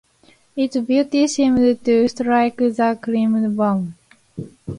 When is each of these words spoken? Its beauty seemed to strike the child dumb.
Its 0.55 0.75
beauty 0.77 1.27
seemed 1.27 1.85
to 1.85 2.07
strike 2.07 2.57
the 2.57 2.73
child 2.73 3.55
dumb. 3.55 3.93